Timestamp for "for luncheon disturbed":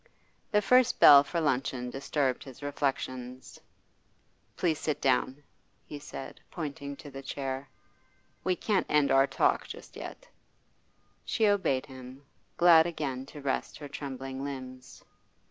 1.23-2.43